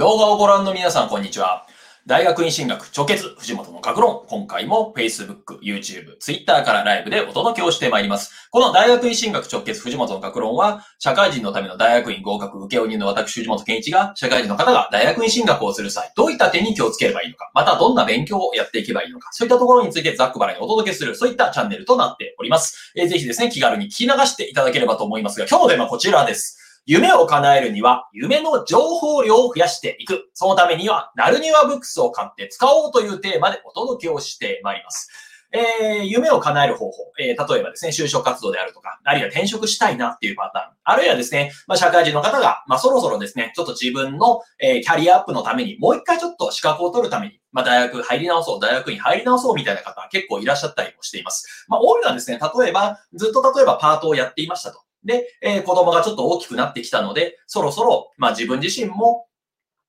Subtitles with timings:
[0.00, 1.66] 動画をご覧の皆さん、こんにちは。
[2.06, 4.22] 大学院進学直結、藤本の学論。
[4.28, 8.48] 今回も Facebook、YouTube、Twitter からライブでお届けをしてまいります。
[8.50, 22.94] この大学院進学直結、藤本の学論は、社会人のための大学院合格受け負人の私、藤本健一が、社会人の方が大学院進学をする際、どういった点に気をつければいいのか、またどんな勉強をやっていけばいいのか、そういったところについてざっくばらにお届けする、そういったチャンネルとなっております。
[22.96, 26.56] えー、ぜひですね、気軽に聞き流していただければと思いますが、今日のテーマはこちらです。
[26.86, 30.30] 夢を叶えるには、夢の情報量を増やしていく。
[30.34, 35.08] そのためには、ナルニワブックスを買って使おうというテーマでお届けをしてまいります。
[35.52, 51.66] えー、夢を叶える方法、えー、例えばですね、就職活動であるとか、あるいは転職したいなっていうパターン、あるいはですね、まあ、社会人の方が、まあ、そろそろですね、ちょっと自分の、えー、キャリアアップのために、もう一回ちょっと資格を取るために、まあ、大学入り直そう、大学に入り直そうみたいな方、結構いらっしゃったりもしています。
[51.68, 54.82] まあ、多いのはですね、例えば、ずっと例えばパートをやっていましたと。
[55.04, 59.26] で、えー、子供がちょっと大きくなってきたので、そろそろ、まあ自分自身も、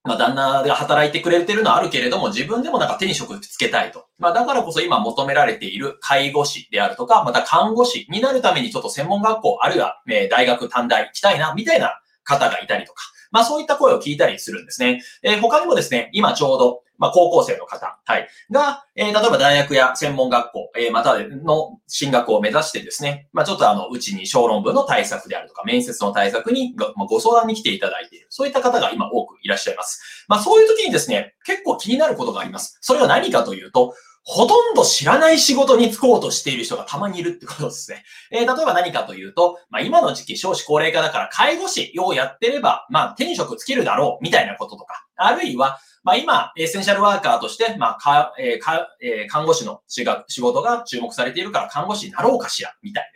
[0.03, 4.05] まあ旦那が働いてくれてるのはあるけれども、自分でもなんか手に職つけたいと。
[4.17, 13.04] まあだからこそ今求められている介護士であるとか、また看護師になるためにちょっと専門学校、あるいは、えー、大学短大行きたいな、みたいな方がいたりとか。
[13.32, 15.01] まあそういった声を聞いたりするんですね。
[15.24, 28.27] えー、他にもですね、今ちょうど、まあ、高校生の方、はい、が、えー、例えば大学や専門学校、えー、またの進学を目指してですね、まあ、ちょっとあの、うちに小論文の対策であるとか、面接の対策にご,、まあ、ご相談に来ていただいている。
[28.29, 30.26] そういった方が今多くいらっしゃいます。
[30.27, 32.77] まあ、そういう時にですね、結構気になることがあります。
[32.82, 38.03] それは何かというと、ほとんど知らない仕事に就こうとしている人がたまにいるってことですね。
[38.31, 50.05] えー、例えば何かというと、まあ、今の時期少子高齢化だから介護士をやってれば、まあ、転職つけるだろうみたいなこととか、あるいは、まあ今、エッセンシャルワーカーとして、まあ、か、えー、か、えー、看護師の仕
[50.41, 53.09] 事が注目されているから看護師になろうかしら、みたいな。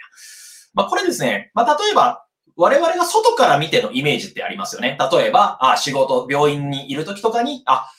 [0.75, 2.25] まあこれですね、まあ例えば、
[2.57, 4.97] 我々が外から見てのイメージってありますよね。
[5.11, 7.91] 例えば、あ仕事、病院にいる時とかに、あ、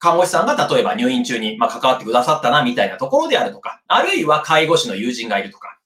[0.00, 5.76] 看護師さんが例えば入院中に、まあ、関わってくださったな、みたいなところであるとか、あるいは介護士の友人がいるとか、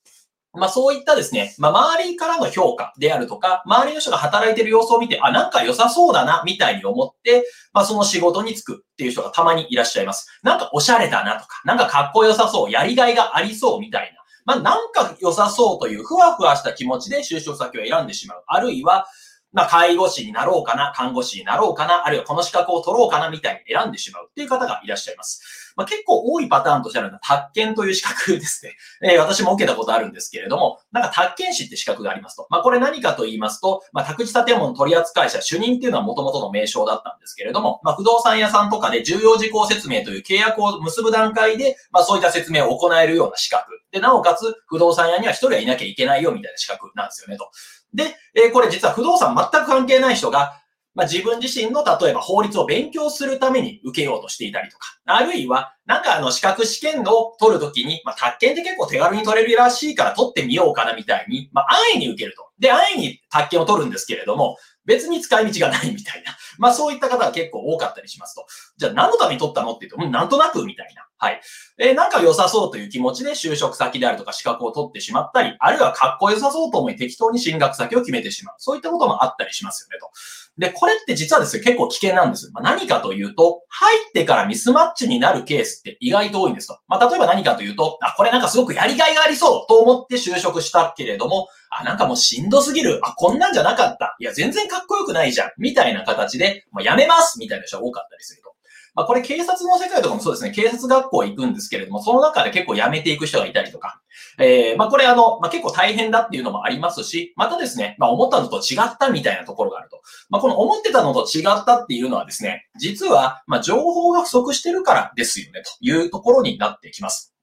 [0.57, 10.29] まあそういったですね、まあ周りからの評価であるとか、周りの人が働いてる様子を見て、あ、なんか良さそうだな、みたいに思って、まあその仕事に就くっていう人がたまにいらっしゃいます。
[10.45, 14.21] なんかおしゃれだなとか、なんかかっこよさそう、やりがいがありそうみたいな。
[14.45, 18.45] まあなんか良さそうというふわふわした気持ちで就職先を選んでしまう。
[18.47, 19.07] あるいは、
[19.55, 25.73] まあ、介護士になろうかな、看護師になろうかな、あるいはこの資格を取ろうかな、みたいに選んでしまうっていう方がいらっしゃいます。
[25.77, 28.77] まあ、結構多いパターンとしてあるのは、宅建という資格ですね。
[29.03, 32.47] えー、私も受けたことあるんですけれども、なんか宅建士って資格がありますと。
[32.51, 43.81] まあ、これ何かと言いますと、まあ、宅地建物取扱者主任っていうのは元々の名称だったんですけれども、まあ、不動産屋さんとかで重要事項説明という契約を結ぶ段階で、まあ、そういった説明を行えるような資格。
[43.91, 47.51] で、なおかつ、不動産屋には一人はいなきゃいけないよみたいな資格なんですよねと。
[47.95, 50.61] で、え、これ実は不動産全く関係ない人が、
[50.95, 62.49] まあ、自分自身の例えば法律を勉強するために受けようとしていたりとか、あるいは、なんかあの資格試験を取るときに、まあ、宅建って結構手軽に取れるらしいから取ってみようかなみたいに、まあ、安易に受けると。
[62.59, 66.37] で、安易に宅建を取るんですけれども、別に使い道がないみたいな。
[66.59, 68.47] まあそういった方が結構多かったりしますと。
[68.77, 71.07] じゃあ何のために取ったのって言うと、うん、なんとなくみたいな。
[71.25, 71.41] はい。
[71.79, 78.55] えー、なんか良さそうという気持ちで就職先であるとか資格を取ってしまったり、あるいはかっこよさそうと思い適当に進学先を決めてしまう。
[78.59, 80.11] そういったこともあったりしますよねと。
[80.59, 82.51] で、これって実はですね、結構危険なんです。
[82.53, 86.79] まあ、何かというと、入ってからミスマッチになるケースって意外と多いんですと。
[86.89, 93.01] まあ、例えば何かというと、あ、これなんかすごくやりがいがありそうと思って就職したけれども、あ、なんかもうしんどすぎる。
[93.03, 94.15] あ、こんなんじゃなかった。
[94.21, 95.51] いや、全然かっこよくないじゃん。
[95.57, 98.54] みたいな形で、もうやめますみたいな人が多かったりすると。
[98.95, 104.01] まあ、これ警察の世界とかもそうですね、警察学校行くんですけれども、その中で結構辞めていく人がいたりとか、
[104.39, 110.01] えー、まあ、これあの、まあ、結構大変だっていうのもありますし、またですね、まあ、思ったのと違ったみたいなところがあると。
[110.31, 117.34] まあ、この思ってたのと違ったっていうのはですね、実は、まあ、情報が不足してるからですよね、というところになってきます。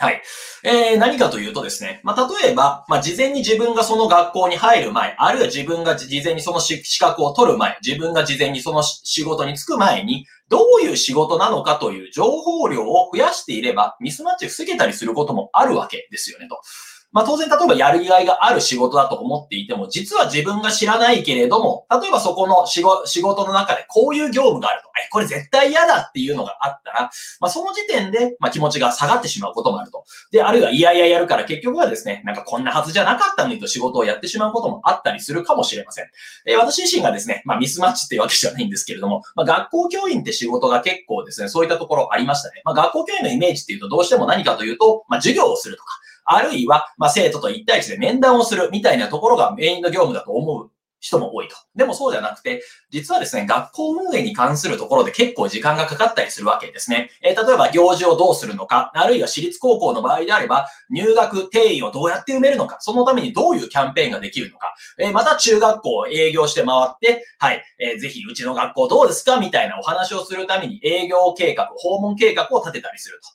[0.00, 0.22] はい。
[0.64, 16.62] えー、何かというとですね、まあ、例えば、まあ、事前に自分がその学校に入る前、あるいは自分が事前にその資格を取る前、自分が事前にその仕事に就く前に、どういう仕事なのかという情報量を増やしていれば、ミスマッチ防げたりすることもあるわけですよね、と。
[17.12, 27.10] まあ当然例えばやるがいがある仕事だと思っていても、実は自分が知らないけれども、例えばそこの仕事の中でこういう業務があると、え、これ絶対嫌だっていうのがあったら、
[27.40, 30.04] まあその時点で、まあ気持ちが下がってしまうこともあると。
[30.30, 36.06] で、あるいは嫌々やるから結局はですね、なんかこんなはずじゃなかったのにと仕事をやってしまうこともあったりするかもしれません。
[36.46, 42.62] え、私自身がですね、まあミスマッチっていうわけじゃないんですけれども、まあ学校教員って仕事が結構ですね、そういったところありましたね。
[42.64, 45.90] まあ学校教員のイメージっていうとどうしても何かというと、まあ授業をするとか、
[46.24, 50.70] あるいは、まあ、生徒と一対一で面談をするみたいなところがメインの業務だと思う
[51.00, 51.56] 人も多いと。
[51.74, 57.10] でもそうじゃなくて、実はですね、学校運営に関するところで結構時間がかかったりするわけですね。
[57.22, 73.28] えー、例えば行事をどうするのか、あるいは私立高校の場合であれば、入学定員をどうやって埋めるのか、そのためにどういうキャンペーンができるのか、えー、また中学校を営業して回って、はい、えー、ぜひうちの学校どうですかみたいなお話をするために営業計画、訪問計画を立てたりすると。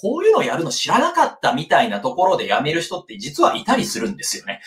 [0.00, 4.60] こういうのやるの知らなかったみたいなところで辞める人って実はいたりするんですよね。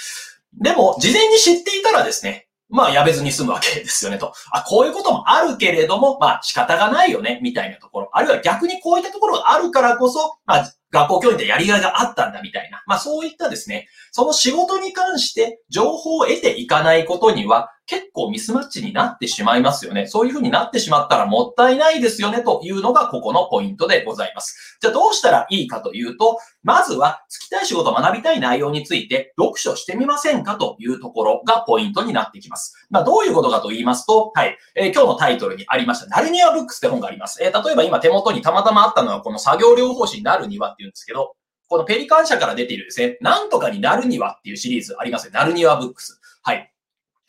[0.53, 4.33] でも、事前に知っていたらですね、まあ、やめずに済むわけですよねと。
[4.51, 8.09] あ、こういうこともあるけれども、まあ、仕方がないよね、みたいなところ。
[8.11, 12.83] あるいは逆にこういったところがあるからこそ、まあ、学校教員でやりがいがあったんだみたいな。
[12.87, 20.07] まあそういったですね、その仕事に関して情報を得ていかないことには結構ミスマッチになってしまいますよね。
[20.07, 24.77] そういうふうになってしまったらもったいないですよねというのがここのポイントでございます。
[24.81, 32.75] じゃあどうしたらいいかというと、まずはつきたい仕事、学びたい内容について読書してみませんかというところがポイントになってきます。
[32.89, 37.41] まあどういうことかと言いますと、はい、えー、今日のタイトルにありました、ナルニアブックスって本があります。
[37.41, 41.35] えー、例えば今手元にたまたまあったのはこの作業療法士になるにはっていうんですけど、
[41.67, 45.31] このペリカン社から出ているですね、なんとかになるにはっていうシリーズありますね。
[45.31, 46.19] なるにはブックス。
[46.43, 46.71] はい。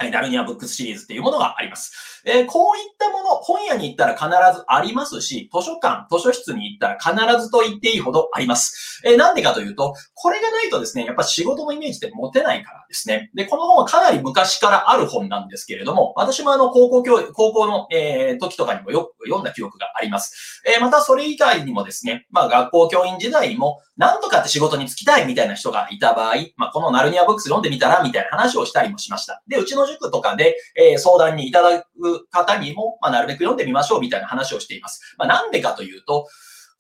[0.00, 2.18] はい、ナルニアブックスシリーズっていうものがあります。
[2.28, 9.00] えー、こういったもの、本屋に行ったら必ずありますし、図書館、図書室に行ったら必ずと言っていいほどあります。
[9.04, 13.30] えー、なんでかというと、これがないとですね、やっぱ仕事のイメージって持てないからですね。
[13.34, 20.62] で、この本はかなり昔からある本なんですけれども、私もあの、高校教育、高校の、えー、時とかにもよく読んだ記憶があります。
[20.66, 29.42] えー、またそれ以外にもですね、まあ学校教員時代も、なんとかって仕事に就きたいみたいな人がいた場合、まあこのナルニアブックス読んでみたらみたいな話をしたりもしました。
[29.48, 35.15] で、うちの塾とかで、えー、相談にいただく方にも、まあ、なるべく読んでみましょうみたいな話をしています。
[35.19, 36.26] まあ、なんでかというと、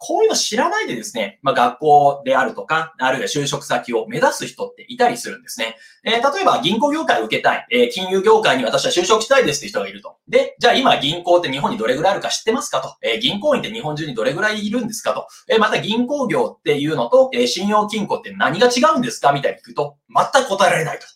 [0.00, 5.76] こういうの知らないでですね、まあ、学校であるとか、あるいは就職先を目指す人っていたりするんですね。
[6.04, 10.16] えー、例えば銀行業界を受けたい、えー、金融業界に私は就職したいですって人がいると。
[10.28, 12.94] で、じゃあ今銀行って日本にどれぐらいあるか知ってますかと。
[13.02, 15.26] えー、銀行員って日本中にどれぐらいいるんですかと。
[15.48, 21.06] え、また銀行業っていうのと、え、信用金庫って何が違うんですかみたいに聞くと、全く答えられないと。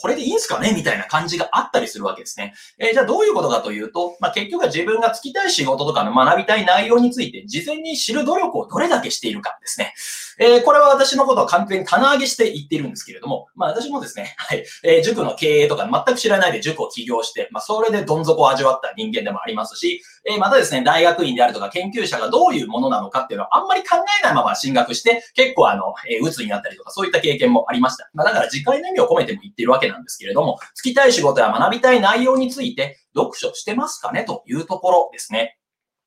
[0.00, 0.72] これでいいんすかね？
[0.74, 2.54] みたいな感じがあったりするわけですね。
[2.78, 9.94] えー、じゃあどういうことかというと、まあ、結局は自分がつきたい仕事とかの学びたい内容について事前に知る努力をどれだけしているかですね。
[10.38, 28.08] えー、これは私のことを完全に棚上げして言っているんですけれども、まあ私もですね、 はい、えー、塾の経営とか全く知らないで塾を起業して、まあそれでどん底を味わった人間でもありますし、えー、またですね、大学院であるとか研究者がどういうものなのかっていうのはあんまり考えないまま進学して、結構あの、えー、鬱になったりとかそういった経験もありました。
[28.14, 35.58] まあだから次回の意味を込めても言っているわけなんですけれども、つきたい仕事や学びたい内容について読書してますかねというところですね。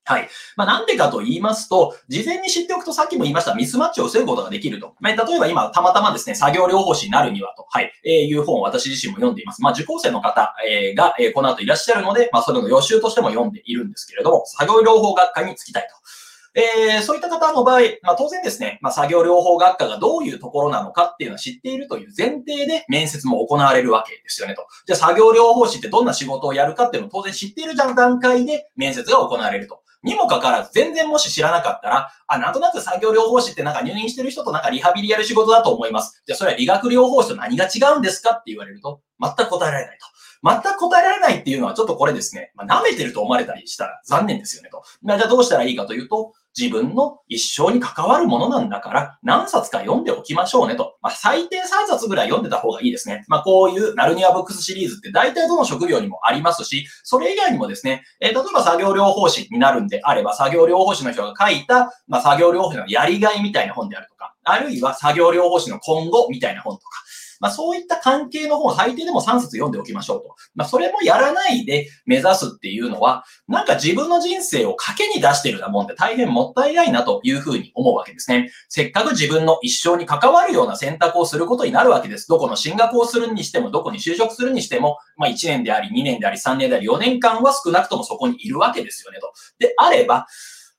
[0.04, 0.30] はい。
[0.56, 4.96] まあ、なんでかと言いますと、事前に知っておくとさっきも言いましたミスマッチを防ぐことができると。
[5.00, 9.62] まあ、例えば今、たまたまですね、作業療法士になるにはと、はい、えー、いう本を私自身も読んでいます。
[9.62, 15.96] まあ、受講生の方、えー、が、えー、この後いらっしゃるので、まあ、それの予習としても読んでいるんですけれども、作業療法学科に就きたいと。
[16.54, 24.68] えー、そういった方の場合、まあ、当然ですね、まあ、作業療法学科がどういうところなのかっていうのは知っているという前提で面接も行われるわけですよねと。
[24.86, 29.82] じゃあ作業療法士ってどんな仕事をやるかっていうのを当然知っている段階で面接が行われると。
[30.04, 36.24] にもかかわらず、全然もし知らなかったら、あ、なんとなく作業療法士ってなんか入院してる人となんかリハビリやる仕事だと思います。
[36.26, 40.08] じゃあそれは理学療法士と何が違うんですかって言われると、全く答えられないと。
[40.44, 44.84] 全く答えられないっていうのはちょっとこれですね、まあ、舐めてると思われたりしたら残念ですよねと。
[45.04, 50.98] じゃあどうしたらいいかというと、自分の一生に関わるものなんだから、何冊か読んでおきましょうねと。
[51.02, 53.24] まあ、最低3冊ぐらい読んでた方がいいですね。
[53.28, 67.02] まあ、こういうナルニアブックスシリーズって大体どの職業にもありますし、それ以外にもですね、えー、例えば作業療法士になるんであれば、作業療法士の人が書いた、まあ、作業療法士のやりがいみたいな本であるとか、あるいは作業療法士の今後みたいな本とか、
[67.42, 70.36] まあそういった関係の本最低でも3冊読んでおきましょうと。
[70.56, 78.52] まあそれもやらないで目指すっていうのは、なんか自分の人生を賭けに出してるようなもんで大変もったいないなというふうに思うわけですね。
[78.70, 82.28] せっかく自分の一生に関わるような選択をすることになるわけです。
[82.28, 89.34] どこの進学をするにしても、どこに就職するにしても、まあ1年であり、2年であり、3年であり、4年間は少なくともそこにいるわけですよねと。
[89.58, 90.28] であれば、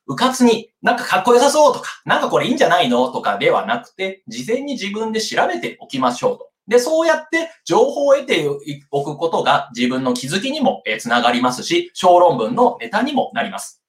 [0.07, 6.52] うかつになんかかっこよさそうとか、なんかこれいいんじゃないのとかではなくて、事前に自分で調べておきましょうと。
[6.73, 8.49] で、そうやって情報を得て
[8.91, 13.82] おくことが自分の気づきにもつながりますし、小論文のネタにもなります。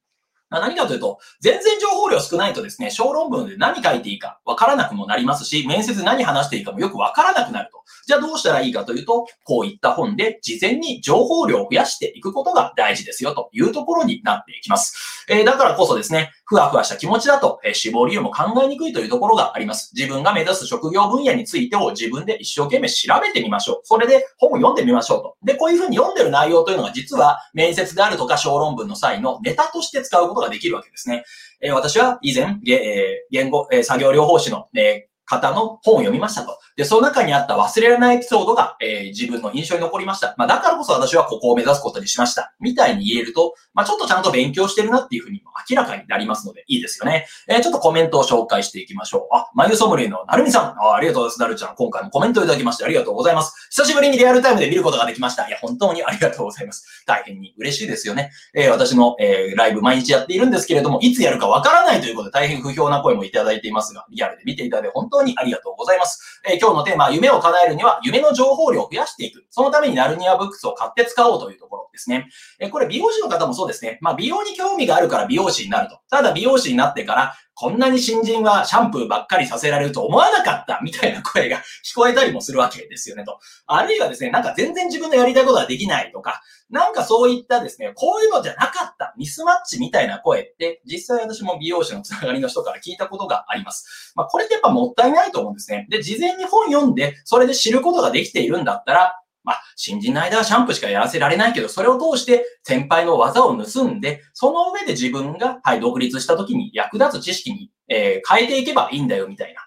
[0.53, 7.83] まあ、何かというと、全然情報量少ないとですね、小論文で何書いていいかわからなくもなりますし、面接で何話していいかもよくわからなくなると。
[8.05, 15.25] じゃあどうしたらいいかというと、こういった本で事前に情報量を増やしていくことが大事ですよというところになっていきます。
[15.27, 19.91] えー、だからこそですね、ふわふわした気持ちだと、えー、死亡理由も考えにくいというところがあります。
[19.95, 23.81] 自分が目指す職業分野についてを自分で一生懸命調べてみましょう。
[23.85, 25.35] それで本を読んでみましょうと。
[25.43, 31.23] で、こういうふうに読んでる内容というのが実は面接であるとか小論文の際のネタとして使うことがができるわけですね。
[31.61, 36.57] えー、私は以前、えー、言語、えー、作業療法士の、え方の本を読みましたと。
[36.75, 40.33] で、その中にあった忘れられないエピソードが、えー、自分の印象に残りました。
[40.37, 42.53] まあ、だからこそ私はここを目指すことにしました。
[42.59, 47.27] みたいに言えると、まあ、ちょっとちゃんと勉強してるなっていうふうに明らかになりますので、いいですよね。
[47.47, 49.35] えー、ちょっとコメントを紹介していきましょう。
[49.35, 50.75] あ、眉ソムリエのなるみさん。
[50.79, 51.75] あありがとうございます、なるちゃん。
[51.75, 53.53] 今回もコメントいただきましてありがとうございます。
[53.69, 55.47] 久しぶりにリアルタイムで見ることができました。
[55.47, 57.03] いや、本当にありがとうございます。
[57.05, 58.31] 大変に嬉しいですよね。
[58.55, 66.41] えー、私の、えー、ライブ毎日やっているんですけれども、いつやるかわからないということで大変不評な声もいただいていますが、リアルで見ていただいて本当ににありがとうございます。
[66.47, 69.45] えー、今日のテーマは夢を叶えるには夢の情報量を増やしていく。
[69.49, 72.29] そのためにナルニアブックスを買って使おうというところですね。
[72.59, 73.97] えー、これ美容師の方もそうですね。
[74.01, 75.99] まあ美容に興味があるから美容師になると。
[76.09, 83.39] ただ美容師になってから、こんなに新人はシャンプーばっかりさせられると思わなかったみたいな声が聞こえたりもするわけですよねと。
[83.67, 94.13] あるいはですね、なんか全然自分のやりたいことができないとか、なんかそういったですね、こういうのじゃなかったミスマッチみたいな声って、実際私も美容師のつながりの人から聞いたことがあります。
[94.15, 95.87] まあこれってやっぱもったいないと思うんですね。
[95.89, 109.61] で、事前に本読んで、それで知ることができているんだったら、まあ、新人の間はシャンプーしかやらせられないけど、それを通して先輩の技を盗んで、その上で自分が、はい、独立した時に役立つ知識に、えー、変えていけばいいんだよ、みたいな。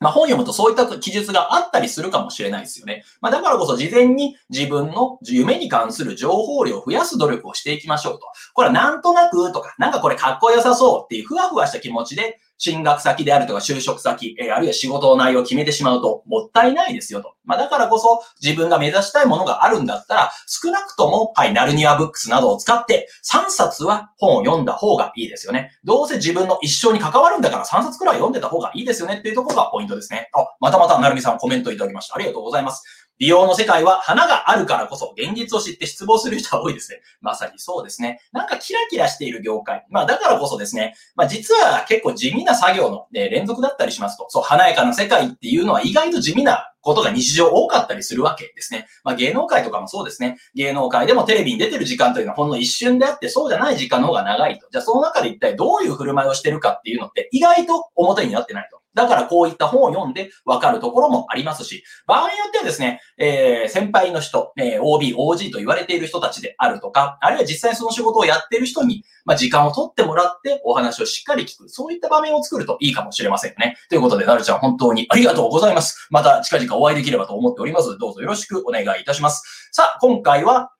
[0.00, 3.04] まあ、本読むとそういった記述があったりするかもしれないですよね。
[3.22, 8.26] まあ、だからこそ事前に自分の夢に関する情報量を増やす努力をしていきましょうと。
[8.52, 17.34] これはなんとなくとか、なんかこれかっこよさそうっていうふわふわした気持ちで進学先であるとか就職先、え、あるいは仕事の内容を決めてしまうともったいないですよと。
[17.44, 25.72] まあだからこそ自分が目指したいものがあるんだったら少なくとも、はい、ナルニアブックスなどを使って3冊は本を読んだ方がいいですよね。
[25.84, 30.30] どうせ自分の一生に関わるんだから3冊くらい読んでた方がいいですよねっていうところがポイントですね。
[30.34, 32.16] あ、またまたなるみさんコメントいただきました。
[32.16, 33.03] ありがとうございます。
[33.18, 37.00] 美容の世界は花があるからこそ現実を知って失望する人は多いですね。
[37.20, 38.20] まさにそうですね。
[38.32, 39.84] なんかキラキラしている業界。
[39.88, 40.94] まあだからこそですね。
[41.14, 44.26] まあ実は結構地味な作業の、ね、連続だったりしますと。
[44.28, 48.86] そう、華やかな世界っていうのは意外と地味なことが日常多かったりするわけですね。
[49.04, 50.36] まあ芸能界とかもそうですね。
[50.54, 54.68] 芸能界でもテレビに出てる時間というのはほんの一瞬であってそうじゃない時間の方が長いと。
[54.70, 58.83] じゃあその中で一体どういう振る舞いをしてるかっていうのって意外と表になってないと。
[58.94, 71.68] だからこういった本を読んで分かるところもありますし、場合によってはですね、えー、先輩の人、えー、OB、OG と言われている人たちであるとか、あるいは実際その仕事をやっている人に、まあ、時間を取ってもらってお話をしっかり聞く。
[71.68, 73.76] そういった場面を作るといいかもしれませんね。
[73.88, 76.08] ということで、なるちゃん本当にありがとうございます。
[76.10, 79.70] また近々お会いできればと思っております、どうぞよろしくお願いいたします。
[79.72, 80.70] さあ、今回は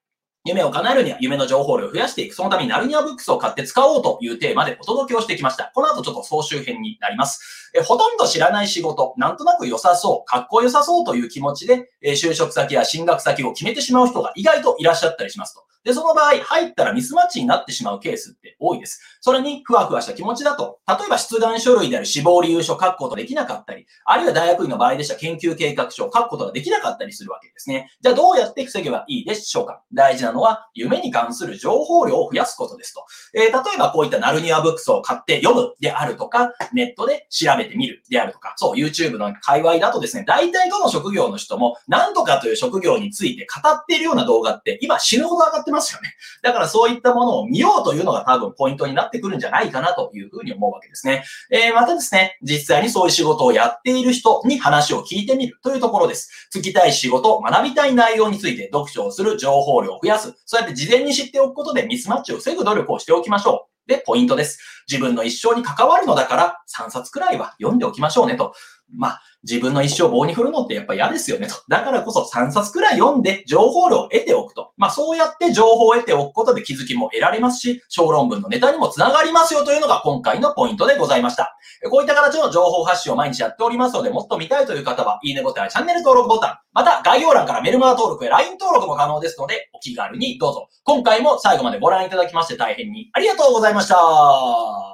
[0.47, 2.35] 夢を叶えるには夢の情報量を増やしていく。
[2.35, 5.73] そのためにナルニアブックスを買って使おうというテーマでお届けをしてきました。
[5.75, 7.73] この後ちょっと総集編になります。
[7.75, 15.63] えほとんど知らない仕事、なんとなく良さそう、かっこよさそうという気持ちで、え就職先や進学先を決めてしまう人が意外といらっしゃったりしますと。
[15.83, 19.03] で、その場合、入ったらミスマッチになってしまうケースって多いです。
[19.21, 27.91] それに、ふわふわした気持ちだと、例えば出願書類である死亡理由書を書くことができなかったり、あるいは大学院の場合でした研究計画書を書くことができなかったりするわけですね。
[28.01, 29.83] じゃあ、どうやって防げばいいでしょうか？
[29.93, 33.07] 大事なのは、夢に関する情報量を増やすことですと。
[33.35, 46.14] えー、例えば、こういったナルニアブックスを買って読むであるとか、ネットで調べてみるであるとか、そう、YouTube の界隈だとですね、大体どの職業の人も、何とかという職業について語っているような動画って、今死ぬほど上がってますよね。
[46.43, 51.25] だからそういったものを見ようというのが多分ポイントになってくるんじゃないかなというふうに思うわけですね。
[51.50, 56.49] えー、またですね、実際にそういう仕事をやっている人に話を聞いてみるというところです。
[56.50, 60.24] つきたい仕事、学びたい内容について読書をする情報量を増やす。
[60.45, 63.74] そうやって事前に知っておくことでミスマッチを防ぐ努力をしておきましょう。
[63.87, 64.59] で、ポイントです。
[64.91, 68.55] 自分の一生に関わるのだから3冊くらいは読んでおきましょうねと。
[68.97, 71.55] まあ、自分の一生棒に振るのってやっぱ嫌ですよねと。
[71.69, 74.73] だからこそ3冊くらい読んで情報量を得ておくと。
[74.76, 81.57] まあそうやって情報を得ておくことで気づきも得られますし、小論文のネタにもつながりますよというのが今回のポイントでございました。
[81.91, 90.69] こういった形の情報発信を毎日やっておりますので、もっと見たいという方は、いいねボタンやチャンネル登録ボタン、また概要欄からメルマガ登録や LINE 登録も可能ですので、お気軽にどうぞ。
[90.85, 94.94] 今回も最後までご覧いただきまして大変にありがとうございますいました。